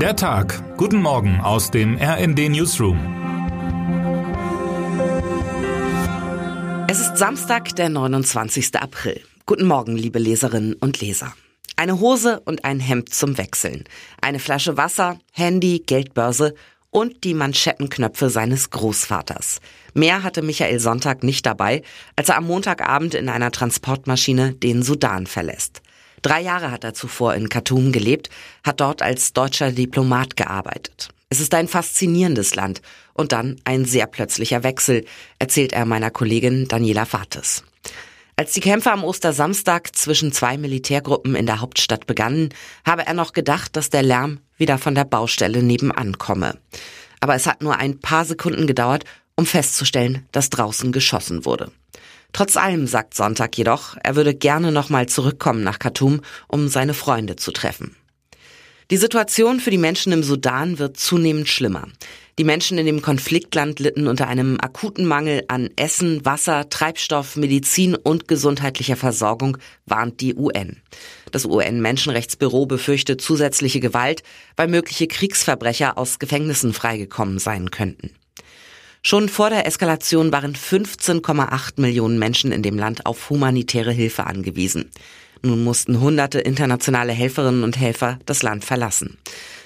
Der 0.00 0.14
Tag. 0.14 0.76
Guten 0.76 1.00
Morgen 1.00 1.40
aus 1.40 1.70
dem 1.70 1.96
RND 1.96 2.50
Newsroom. 2.50 2.98
Es 6.86 7.00
ist 7.00 7.16
Samstag, 7.16 7.74
der 7.76 7.88
29. 7.88 8.76
April. 8.76 9.22
Guten 9.46 9.64
Morgen, 9.64 9.96
liebe 9.96 10.18
Leserinnen 10.18 10.74
und 10.74 11.00
Leser. 11.00 11.32
Eine 11.76 11.98
Hose 11.98 12.40
und 12.40 12.66
ein 12.66 12.78
Hemd 12.78 13.14
zum 13.14 13.38
Wechseln. 13.38 13.84
Eine 14.20 14.38
Flasche 14.38 14.76
Wasser, 14.76 15.18
Handy, 15.32 15.82
Geldbörse 15.86 16.54
und 16.90 17.24
die 17.24 17.32
Manschettenknöpfe 17.32 18.28
seines 18.28 18.68
Großvaters. 18.68 19.60
Mehr 19.94 20.22
hatte 20.22 20.42
Michael 20.42 20.78
Sonntag 20.78 21.22
nicht 21.22 21.46
dabei, 21.46 21.80
als 22.16 22.28
er 22.28 22.36
am 22.36 22.46
Montagabend 22.46 23.14
in 23.14 23.30
einer 23.30 23.50
Transportmaschine 23.50 24.52
den 24.52 24.82
Sudan 24.82 25.26
verlässt. 25.26 25.80
Drei 26.22 26.40
Jahre 26.40 26.70
hat 26.70 26.84
er 26.84 26.94
zuvor 26.94 27.34
in 27.34 27.48
Khartoum 27.48 27.92
gelebt, 27.92 28.30
hat 28.64 28.80
dort 28.80 29.02
als 29.02 29.32
deutscher 29.32 29.72
Diplomat 29.72 30.36
gearbeitet. 30.36 31.10
Es 31.28 31.40
ist 31.40 31.54
ein 31.54 31.68
faszinierendes 31.68 32.54
Land 32.54 32.82
und 33.12 33.32
dann 33.32 33.56
ein 33.64 33.84
sehr 33.84 34.06
plötzlicher 34.06 34.62
Wechsel, 34.62 35.04
erzählt 35.38 35.72
er 35.72 35.84
meiner 35.84 36.10
Kollegin 36.10 36.68
Daniela 36.68 37.04
Fates. 37.04 37.64
Als 38.36 38.52
die 38.52 38.60
Kämpfe 38.60 38.92
am 38.92 39.02
Ostersamstag 39.02 39.96
zwischen 39.96 40.30
zwei 40.30 40.58
Militärgruppen 40.58 41.34
in 41.34 41.46
der 41.46 41.60
Hauptstadt 41.60 42.06
begannen, 42.06 42.50
habe 42.84 43.06
er 43.06 43.14
noch 43.14 43.32
gedacht, 43.32 43.76
dass 43.76 43.90
der 43.90 44.02
Lärm 44.02 44.40
wieder 44.58 44.78
von 44.78 44.94
der 44.94 45.04
Baustelle 45.04 45.62
nebenan 45.62 46.18
komme. 46.18 46.58
Aber 47.20 47.34
es 47.34 47.46
hat 47.46 47.62
nur 47.62 47.76
ein 47.76 47.98
paar 47.98 48.26
Sekunden 48.26 48.66
gedauert, 48.66 49.04
um 49.36 49.46
festzustellen, 49.46 50.26
dass 50.32 50.50
draußen 50.50 50.92
geschossen 50.92 51.44
wurde. 51.44 51.72
Trotz 52.32 52.56
allem 52.56 52.86
sagt 52.86 53.14
Sonntag 53.14 53.56
jedoch, 53.56 53.96
er 54.02 54.16
würde 54.16 54.34
gerne 54.34 54.72
nochmal 54.72 55.06
zurückkommen 55.06 55.62
nach 55.62 55.78
Khartoum, 55.78 56.20
um 56.48 56.68
seine 56.68 56.94
Freunde 56.94 57.36
zu 57.36 57.52
treffen. 57.52 57.96
Die 58.92 58.98
Situation 58.98 59.58
für 59.58 59.70
die 59.70 59.78
Menschen 59.78 60.12
im 60.12 60.22
Sudan 60.22 60.78
wird 60.78 60.96
zunehmend 60.96 61.48
schlimmer. 61.48 61.88
Die 62.38 62.44
Menschen 62.44 62.78
in 62.78 62.86
dem 62.86 63.02
Konfliktland 63.02 63.80
litten 63.80 64.06
unter 64.06 64.28
einem 64.28 64.60
akuten 64.60 65.06
Mangel 65.06 65.42
an 65.48 65.70
Essen, 65.74 66.24
Wasser, 66.24 66.68
Treibstoff, 66.68 67.34
Medizin 67.34 67.96
und 67.96 68.28
gesundheitlicher 68.28 68.96
Versorgung, 68.96 69.58
warnt 69.86 70.20
die 70.20 70.36
UN. 70.36 70.76
Das 71.32 71.46
UN-Menschenrechtsbüro 71.46 72.66
befürchtet 72.66 73.20
zusätzliche 73.20 73.80
Gewalt, 73.80 74.22
weil 74.54 74.68
mögliche 74.68 75.08
Kriegsverbrecher 75.08 75.98
aus 75.98 76.20
Gefängnissen 76.20 76.72
freigekommen 76.72 77.40
sein 77.40 77.72
könnten. 77.72 78.10
Schon 79.08 79.28
vor 79.28 79.50
der 79.50 79.68
Eskalation 79.68 80.32
waren 80.32 80.56
15,8 80.56 81.80
Millionen 81.80 82.18
Menschen 82.18 82.50
in 82.50 82.64
dem 82.64 82.76
Land 82.76 83.06
auf 83.06 83.30
humanitäre 83.30 83.92
Hilfe 83.92 84.26
angewiesen. 84.26 84.90
Nun 85.42 85.62
mussten 85.62 86.00
hunderte 86.00 86.40
internationale 86.40 87.12
Helferinnen 87.12 87.62
und 87.62 87.78
Helfer 87.78 88.18
das 88.26 88.42
Land 88.42 88.64
verlassen. 88.64 89.16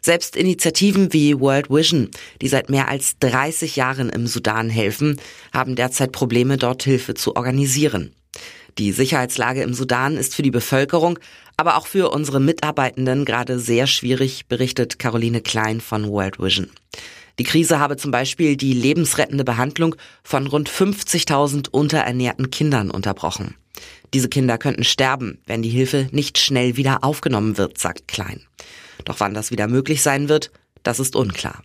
Selbst 0.00 0.36
Initiativen 0.36 1.12
wie 1.12 1.40
World 1.40 1.68
Vision, 1.68 2.12
die 2.42 2.46
seit 2.46 2.70
mehr 2.70 2.86
als 2.86 3.18
30 3.18 3.74
Jahren 3.74 4.08
im 4.08 4.28
Sudan 4.28 4.70
helfen, 4.70 5.20
haben 5.52 5.74
derzeit 5.74 6.12
Probleme, 6.12 6.56
dort 6.56 6.84
Hilfe 6.84 7.14
zu 7.14 7.34
organisieren. 7.34 8.14
Die 8.78 8.92
Sicherheitslage 8.92 9.62
im 9.62 9.74
Sudan 9.74 10.16
ist 10.16 10.36
für 10.36 10.42
die 10.42 10.52
Bevölkerung, 10.52 11.18
aber 11.56 11.76
auch 11.76 11.88
für 11.88 12.10
unsere 12.10 12.38
Mitarbeitenden 12.38 13.24
gerade 13.24 13.58
sehr 13.58 13.88
schwierig, 13.88 14.46
berichtet 14.46 15.00
Caroline 15.00 15.40
Klein 15.40 15.80
von 15.80 16.08
World 16.08 16.38
Vision. 16.38 16.70
Die 17.38 17.44
Krise 17.44 17.78
habe 17.78 17.96
zum 17.96 18.10
Beispiel 18.10 18.56
die 18.56 18.72
lebensrettende 18.72 19.44
Behandlung 19.44 19.96
von 20.22 20.46
rund 20.46 20.70
50.000 20.70 21.68
unterernährten 21.70 22.50
Kindern 22.50 22.90
unterbrochen. 22.90 23.56
Diese 24.12 24.28
Kinder 24.28 24.58
könnten 24.58 24.84
sterben, 24.84 25.38
wenn 25.46 25.62
die 25.62 25.70
Hilfe 25.70 26.08
nicht 26.12 26.38
schnell 26.38 26.76
wieder 26.76 27.02
aufgenommen 27.02 27.58
wird, 27.58 27.78
sagt 27.78 28.06
Klein. 28.06 28.42
Doch 29.04 29.18
wann 29.18 29.34
das 29.34 29.50
wieder 29.50 29.66
möglich 29.66 30.02
sein 30.02 30.28
wird, 30.28 30.52
das 30.84 31.00
ist 31.00 31.16
unklar. 31.16 31.62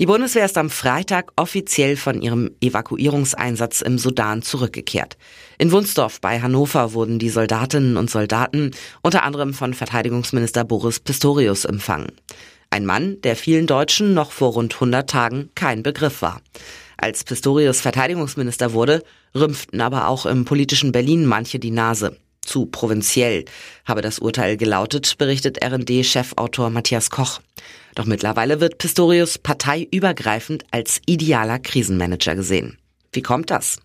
Die 0.00 0.06
Bundeswehr 0.06 0.44
ist 0.44 0.58
am 0.58 0.70
Freitag 0.70 1.30
offiziell 1.36 1.96
von 1.96 2.20
ihrem 2.20 2.50
Evakuierungseinsatz 2.60 3.80
im 3.80 3.96
Sudan 3.96 4.42
zurückgekehrt. 4.42 5.16
In 5.56 5.70
Wunsdorf 5.70 6.20
bei 6.20 6.40
Hannover 6.42 6.94
wurden 6.94 7.20
die 7.20 7.30
Soldatinnen 7.30 7.96
und 7.96 8.10
Soldaten 8.10 8.72
unter 9.02 9.22
anderem 9.22 9.54
von 9.54 9.72
Verteidigungsminister 9.72 10.64
Boris 10.64 10.98
Pistorius 10.98 11.64
empfangen. 11.64 12.10
Ein 12.74 12.86
Mann, 12.86 13.20
der 13.20 13.36
vielen 13.36 13.68
Deutschen 13.68 14.14
noch 14.14 14.32
vor 14.32 14.54
rund 14.54 14.74
100 14.74 15.08
Tagen 15.08 15.48
kein 15.54 15.84
Begriff 15.84 16.22
war. 16.22 16.40
Als 16.96 17.22
Pistorius 17.22 17.80
Verteidigungsminister 17.80 18.72
wurde, 18.72 19.04
rümpften 19.32 19.80
aber 19.80 20.08
auch 20.08 20.26
im 20.26 20.44
politischen 20.44 20.90
Berlin 20.90 21.24
manche 21.24 21.60
die 21.60 21.70
Nase. 21.70 22.16
Zu 22.40 22.66
provinziell 22.66 23.44
habe 23.84 24.02
das 24.02 24.18
Urteil 24.18 24.56
gelautet, 24.56 25.18
berichtet 25.18 25.64
RD-Chefautor 25.64 26.70
Matthias 26.70 27.10
Koch. 27.10 27.38
Doch 27.94 28.06
mittlerweile 28.06 28.58
wird 28.58 28.78
Pistorius 28.78 29.38
parteiübergreifend 29.38 30.64
als 30.72 31.00
idealer 31.06 31.60
Krisenmanager 31.60 32.34
gesehen. 32.34 32.76
Wie 33.12 33.22
kommt 33.22 33.52
das? 33.52 33.78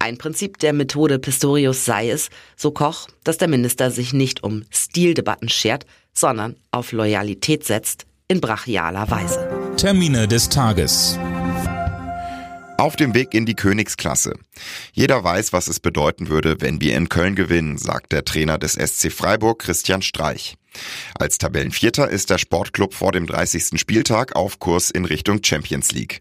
Ein 0.00 0.18
Prinzip 0.18 0.58
der 0.58 0.72
Methode 0.72 1.20
Pistorius 1.20 1.84
sei 1.84 2.10
es, 2.10 2.30
so 2.56 2.72
Koch, 2.72 3.06
dass 3.22 3.38
der 3.38 3.46
Minister 3.46 3.92
sich 3.92 4.12
nicht 4.12 4.42
um 4.42 4.64
Stildebatten 4.72 5.48
schert, 5.48 5.86
sondern 6.12 6.56
auf 6.72 6.90
Loyalität 6.90 7.64
setzt, 7.64 8.04
in 8.28 8.40
brachialer 8.40 9.10
Weise. 9.10 9.74
Termine 9.76 10.26
des 10.26 10.48
Tages. 10.48 11.18
Auf 12.78 12.96
dem 12.96 13.14
Weg 13.14 13.34
in 13.34 13.46
die 13.46 13.54
Königsklasse. 13.54 14.34
Jeder 14.92 15.24
weiß, 15.24 15.52
was 15.52 15.68
es 15.68 15.80
bedeuten 15.80 16.28
würde, 16.28 16.60
wenn 16.60 16.80
wir 16.80 16.96
in 16.96 17.08
Köln 17.08 17.34
gewinnen, 17.34 17.78
sagt 17.78 18.12
der 18.12 18.24
Trainer 18.24 18.58
des 18.58 18.72
SC 18.74 19.10
Freiburg 19.10 19.60
Christian 19.60 20.02
Streich. 20.02 20.56
Als 21.18 21.38
Tabellenvierter 21.38 22.08
ist 22.08 22.28
der 22.28 22.38
Sportclub 22.38 22.92
vor 22.92 23.12
dem 23.12 23.26
30. 23.26 23.80
Spieltag 23.80 24.36
auf 24.36 24.58
Kurs 24.58 24.90
in 24.90 25.06
Richtung 25.06 25.42
Champions 25.42 25.92
League. 25.92 26.20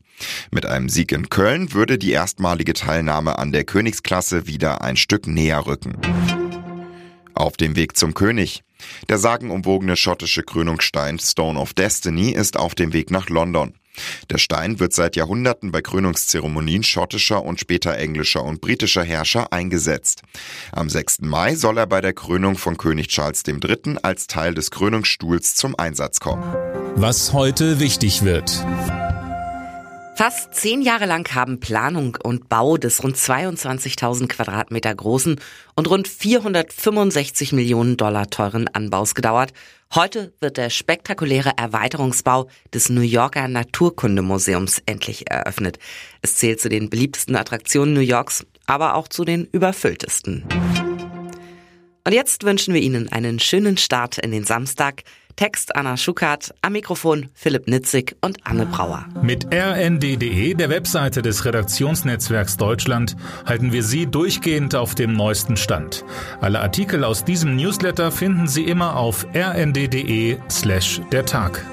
Mit 0.52 0.66
einem 0.66 0.88
Sieg 0.88 1.12
in 1.12 1.30
Köln 1.30 1.74
würde 1.74 1.98
die 1.98 2.12
erstmalige 2.12 2.74
Teilnahme 2.74 3.38
an 3.38 3.52
der 3.52 3.66
Königsklasse 3.66 4.48
wieder 4.48 4.82
ein 4.82 4.96
Stück 4.96 5.28
näher 5.28 5.66
rücken. 5.66 5.98
Auf 7.34 7.58
dem 7.58 7.76
Weg 7.76 7.98
zum 7.98 8.14
König. 8.14 8.65
Der 9.10 9.18
sagenumwogene 9.18 9.96
schottische 9.96 10.44
Krönungsstein 10.44 11.20
Stone 11.20 11.60
of 11.60 11.74
Destiny 11.74 12.32
ist 12.32 12.58
auf 12.58 12.76
dem 12.76 12.94
Weg 12.94 13.12
nach 13.12 13.30
London. 13.30 13.74
Der 14.30 14.38
Stein 14.38 14.80
wird 14.80 14.94
seit 14.94 15.16
Jahrhunderten 15.16 15.72
bei 15.72 15.82
Krönungszeremonien 15.82 16.84
schottischer 16.84 17.44
und 17.44 17.60
später 17.60 17.98
englischer 17.98 18.44
und 18.44 18.62
britischer 18.62 19.04
Herrscher 19.04 19.54
eingesetzt. 19.54 20.22
Am 20.72 20.90
6. 20.90 21.22
Mai 21.22 21.56
soll 21.56 21.78
er 21.78 21.88
bei 21.88 22.02
der 22.02 22.14
Krönung 22.14 22.58
von 22.58 22.78
König 22.78 23.08
Charles 23.08 23.44
III. 23.48 23.98
als 24.02 24.28
Teil 24.28 24.54
des 24.54 24.72
Krönungsstuhls 24.72 25.56
zum 25.56 25.78
Einsatz 25.78 26.20
kommen. 26.20 26.44
Was 26.96 27.34
heute 27.34 27.80
wichtig 27.80 28.24
wird. 28.24 28.66
Fast 30.18 30.54
zehn 30.54 30.82
Jahre 30.82 31.06
lang 31.08 31.36
haben 31.36 31.60
Planung 31.60 32.18
und 32.24 32.48
Bau 32.48 32.78
des 32.78 33.04
rund 33.04 33.18
22.000 33.18 34.30
Quadratmeter 34.30 34.96
großen 34.96 35.42
und 35.76 35.90
rund 35.90 36.08
465 36.08 37.52
Millionen 37.52 37.98
Dollar 37.98 38.30
teuren 38.30 38.70
Anbaus 38.70 39.14
gedauert. 39.14 39.52
Heute 39.94 40.34
wird 40.40 40.56
der 40.56 40.70
spektakuläre 40.70 41.52
Erweiterungsbau 41.58 42.48
des 42.74 42.88
New 42.88 43.02
Yorker 43.02 43.50
Naturkundemuseums 43.50 44.82
endlich 44.86 45.30
eröffnet. 45.30 45.80
Es 46.22 46.38
zählt 46.38 46.62
zu 46.62 46.70
den 46.70 46.90
beliebtesten 46.90 47.36
Attraktionen 47.36 47.94
New 47.94 48.00
Yorks, 48.00 48.46
aber 48.68 48.96
auch 48.96 49.10
zu 49.10 49.26
den 49.26 49.44
überfülltesten. 49.52 50.46
Und 52.08 52.14
jetzt 52.14 52.44
wünschen 52.44 52.74
wir 52.74 52.82
Ihnen 52.82 53.12
einen 53.12 53.40
schönen 53.40 53.78
Start 53.78 54.20
in 54.20 54.32
den 54.32 54.46
Samstag. 54.46 55.04
Text 55.36 55.76
Anna 55.76 55.98
Schuckert, 55.98 56.54
am 56.62 56.74
Mikrofon 56.74 57.30
Philipp 57.34 57.68
Nitzig 57.68 58.16
und 58.22 58.38
Anne 58.46 58.66
Brauer. 58.66 59.06
Mit 59.22 59.48
rnd.de, 59.54 60.54
der 60.54 60.70
Webseite 60.70 61.22
des 61.22 61.46
Redaktionsnetzwerks 61.46 62.58
Deutschland, 62.58 63.16
halten 63.46 63.72
wir 63.72 63.84
Sie 63.84 64.08
durchgehend 64.08 64.76
auf 64.76 64.96
dem 64.96 65.14
neuesten 65.14 65.58
Stand. 65.58 66.06
Alle 66.42 66.62
Artikel 66.62 67.04
aus 67.04 67.24
diesem 67.24 67.56
Newsletter 67.56 68.12
finden 68.12 68.48
Sie 68.48 68.64
immer 68.64 68.96
auf 68.98 69.26
rnd.de 69.36 70.38
slash 70.50 71.02
der 71.12 71.26
Tag. 71.26 71.66